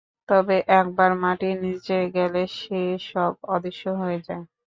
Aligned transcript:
তবে 0.29 0.55
একবার 0.79 1.11
মাটির 1.23 1.55
নীচে 1.63 1.97
গেলে 2.15 2.41
সে 2.57 2.81
সব 3.09 3.31
অদৃশ্য 3.53 3.83
হয়ে 4.01 4.19
যায়। 4.27 4.43